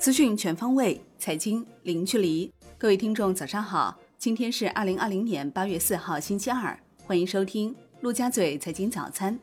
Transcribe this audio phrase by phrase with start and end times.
[0.00, 2.50] 资讯全方位，财经零距离。
[2.78, 3.98] 各位听众，早上好！
[4.16, 9.38] 今天是二零二零年八月四号，星期二，欢迎收听陆家嘴财经早餐。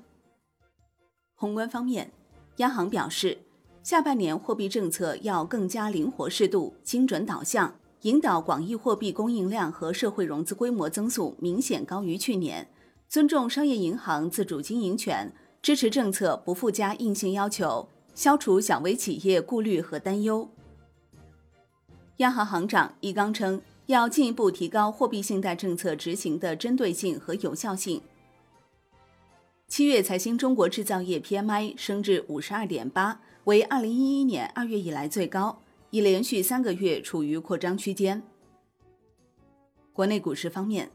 [1.36, 2.12] 宏观方面，
[2.56, 3.38] 央行表示，
[3.84, 12.68] 下半年货币政策要更加灵活适度、精准导向，引导广义货币供应量和社会融资规模增速明显高于去年，
[13.08, 15.32] 尊重商业银行自主经营权，
[15.62, 17.88] 支持政策不附加硬性要求。
[18.16, 20.50] 消除小微企业顾虑和担忧。
[22.18, 28.02] 央行行长易纲称，要进一步提高货币信贷政策执行的针对性和有效性。
[29.68, 35.62] 七月财新中国制造业 PMI 升至五十二点八，为二零一一年二月以来最高，
[35.92, 38.24] 已连续三个月处于扩张区间。
[39.94, 40.90] 国内股市方面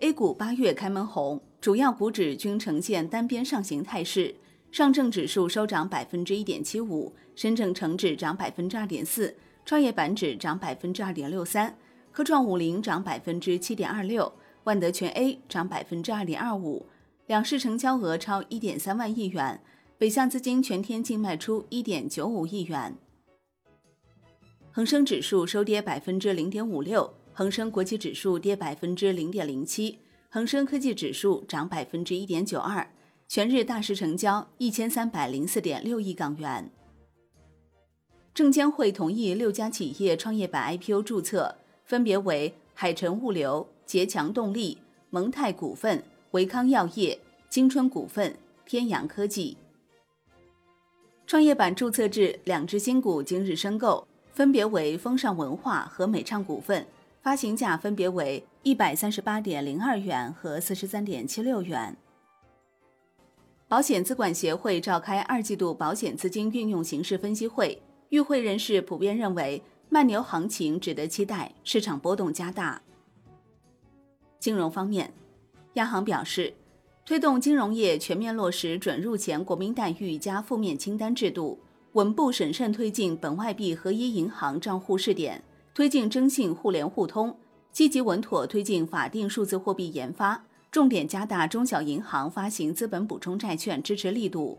[0.00, 4.34] ，A 股八月开门红，主要股指均呈现单边上行态势。
[4.70, 11.76] 上证指数收涨百分之一点七五，深证成指涨百分之二点四，创业板指涨百分之二点六三，
[12.10, 14.32] 科创五零涨百分之七点二六，
[14.64, 16.86] 万德全 A 涨百分之二点二五，
[17.26, 19.60] 两市成交额超一点三万亿元，
[19.96, 22.96] 北向资金全天净卖出一点九五亿元。
[24.72, 32.88] 恒生指数收跌百分之零点五六，恒生国际指数跌百分之零点零七，恒生科技指数涨百分之一点九二。
[33.28, 36.68] 全日大市成交一千三百零四点六亿港元。
[38.32, 44.78] 证监会同意六家企业创业板 IPO 注册，分别为海辰物流、捷强动力、
[45.10, 49.56] 蒙泰股份、维康药业、金春股份、天阳科技。
[51.26, 56.86] 创业板注册制两只新股今日申购，分别为风尚文化和美畅股份，
[57.22, 61.96] 发行价分别为一百三十八点零二元和四十三点七六元。
[63.68, 67.80] 保险资管协会召开二季度保险资金运用形势分析会，
[68.10, 72.80] 与会人士普遍认为慢牛行情值得期待，市场波动加大。
[74.38, 75.12] 金融方面，
[75.74, 76.54] 央行表示，
[77.04, 81.58] 推动金融业全面落实准入前国民待遇加负面清单制度，
[81.92, 85.42] 稳步审慎推进本外币合一银行账户试点，
[85.74, 87.36] 推进征信互联互通，
[87.72, 90.44] 积极稳妥推进法定数字货币研发。
[90.70, 94.56] 重点加大中小银行发行资本补充债券支持力度。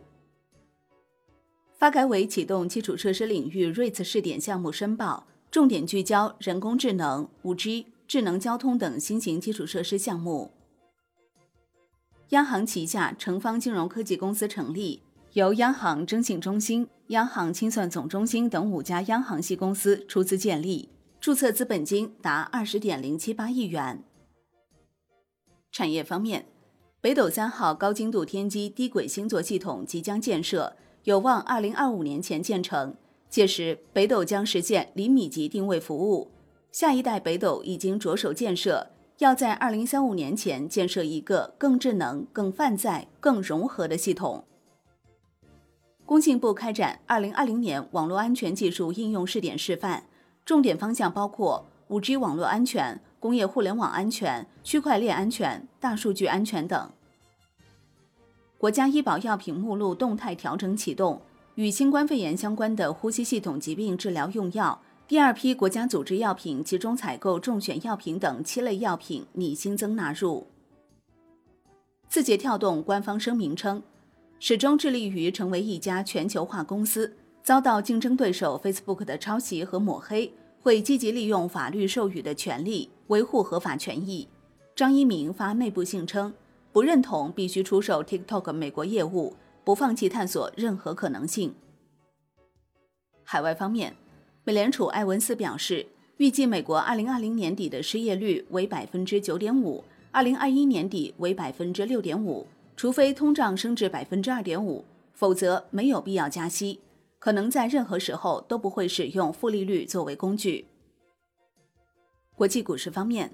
[1.82, 10.52] 发改委启动基础设施领域瑞次试点项目申报，重点聚焦人工智能、五 G、智能交通等新型基础设施项目。
[12.30, 15.02] 央行旗下成方金融科技公司成立，
[15.34, 24.04] 由央行征信中心、央行清算总中心等五家央行系公司出资建立，注册资本金达二十点零七八亿元。
[25.72, 26.46] 产业方面，
[27.02, 32.96] 北斗三号高精度天基低轨星座系统即将建设，有望二零二五年前建成。
[33.30, 36.32] 届时，北斗将实现厘米级定位服务。
[36.72, 44.44] 下一代北斗已经着手建设，要在二零三五年前建设一个更智能、更泛在、更融合的系统。
[46.06, 50.04] 工信部开展二零二零年网络安全技术应用试点示范，
[50.46, 53.02] 重点方向包括五 G 网络安全。
[53.22, 56.92] 工业互联网安全、区块链安全、大数据安全等。
[58.62, 61.20] 国家医保药品目录动态调整启动，
[61.56, 70.46] 与新冠肺炎相关的呼吸系统疾病治疗用药，第二批国家组织药品集中采购重选药品等七类药品拟新增纳入。
[72.08, 73.82] 字节跳动官方声明称，
[74.40, 77.12] 始终致力于成为一家全球化公司，
[77.42, 80.32] 遭到竞争对手 Facebook 的抄袭和抹黑。
[80.62, 84.28] 会积极利用法律授予的权利维护合法权益。
[84.76, 86.32] 张一鸣发内部信称，
[86.72, 91.54] 不认同必须出售 TikTok 美国业务，不放弃探索任何可能性。
[93.24, 93.96] 海外方面，
[94.44, 95.86] 美联储艾文斯表示，
[96.18, 99.84] 预计美国2020年底的失业率为百分之九点五
[100.14, 106.80] ，2021年底为百分之六点五，除非通胀升至百分之二点五，否则没有必要加息。
[107.20, 110.66] 可能在任何时候都不会使用负利率作为工具。
[112.36, 113.32] 国际股市方面，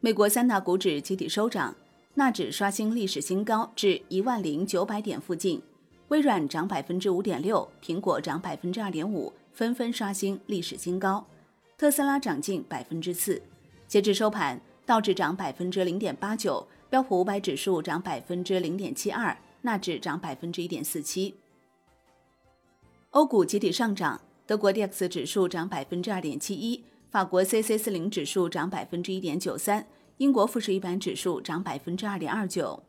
[0.00, 1.76] 美国三大股指集体收涨，
[2.18, 5.62] 纳指刷新历史新高至一万零九百点附近，
[6.08, 11.24] 微软涨百分之五点六，苹果涨百分之二点五，纷纷刷新历史新高，
[11.76, 13.40] 特斯拉涨近百分之四。
[13.86, 21.36] 截至收盘，道指涨百分之零点八九，标普五百指数涨百分之零点七二，纳指涨百分之一点四七。
[23.10, 26.82] 欧股集体上涨，德国 D X 指数涨百分之二点七一，
[27.12, 29.86] 法国 C C 四零指数涨百分之一点九三，
[30.18, 32.82] 英国富时一百指数涨百分之二点二九。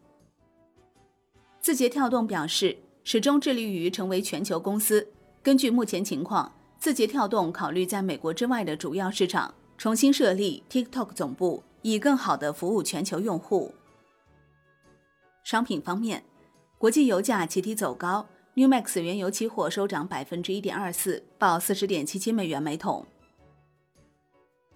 [1.61, 5.07] 字节跳动表示，始终致力于成为全球公司。
[5.43, 13.73] 根据目前情况，字节跳动考虑在美国之外的主要市场重新设立 TikTok 总部，以更好的服务全球用户。
[15.43, 16.23] 商品方面，
[16.79, 23.05] 国际油价集体走高，New Max 原油期货收涨百分之一点二四，报四十点七七美元每桶。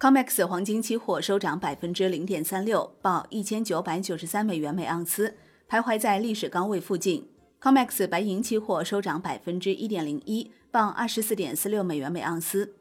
[0.04, 5.34] COMEX 黄金期货收涨百分之零点三六，报一千九百九十三美元每盎司，
[5.66, 7.26] 徘徊在历史高位附近。
[7.58, 12.74] COMEX 白银期货收涨百分之一点零一，报二十四点四六美元每盎司。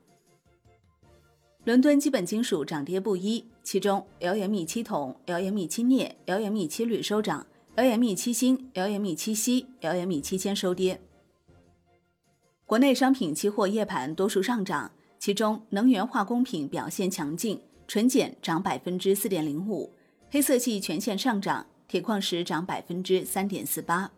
[1.64, 7.48] 伦敦基本金属涨跌不一，其中 LME 七铜、LME 七镍、LME 七铝收涨
[7.78, 11.00] ，LME 七锌、LME 七锡、LME 七铅收跌。
[12.66, 14.92] 国内商品期货夜盘多数上涨。
[15.24, 19.94] 其中，能源化工品表现强劲，纯碱涨百分之四点零五，
[20.30, 24.12] 黑色系全线上涨，铁矿石涨百分之三点四八。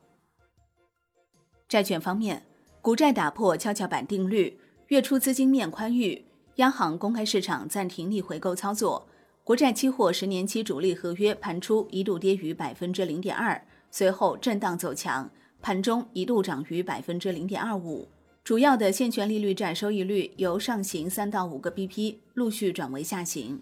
[1.69, 2.41] 债券方面，
[2.81, 6.25] 股债打破跷跷板定律，月初资金面宽裕，
[6.55, 9.07] 央行公开市场暂停逆回购操作，
[9.43, 15.29] 国债期货十年期主力合约盘初一度跌逾百分之零点二，随后震荡走强，
[15.61, 18.07] 盘中一度涨逾百分之零点二五。
[18.45, 23.59] 主要的现权利率债收益率由上行三到五个 BP 陆续转为下行。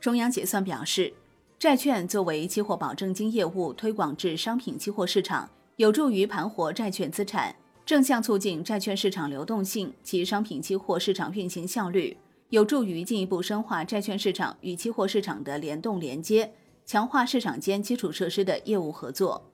[0.00, 1.12] 中央结算表示，
[1.58, 7.54] 债券作为期货保证金业务推广至商品期货市场，有助于盘活债券资产，
[7.84, 12.16] 正向促进债券市场流动性及商品期货市场运行效率，
[12.48, 16.50] 有助于进一步深化债券市场与期货市场的联动连接，
[16.86, 19.50] 强化市场间基础设施的业务合作。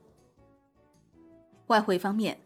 [1.66, 2.38] 外汇方面。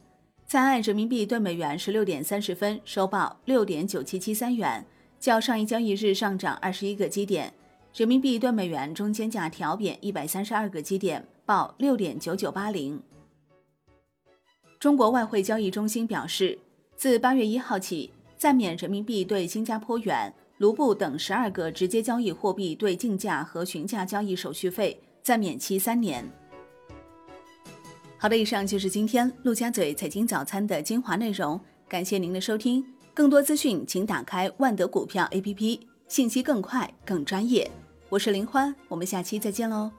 [0.53, 4.85] 在岸人民币兑美元十六点三十分收报六点九七七三元，
[5.19, 7.51] 较上一交易日上涨二十一个基点。
[7.95, 13.03] 人民币兑美元中间价调贬一百三十二个基点，报六点九九八零。
[14.79, 16.59] 中国外汇交易中心表示，
[16.97, 26.31] 自八月一号起，暂免人民币对新加坡元、卢布等十二个直接交易货币对竞价和询价交易手续费，暂免期三年。
[28.23, 32.85] 好的，以上就是今天陆家嘴财经早餐的精华内容，感谢您的收听。
[33.13, 37.69] 更多资讯，请打开万德股票 APP，信息更快、更专业。
[38.09, 39.91] 我是林欢，我们下期再见喽。